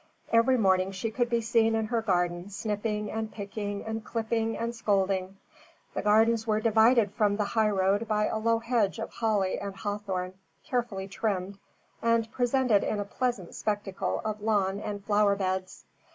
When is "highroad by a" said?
7.43-8.39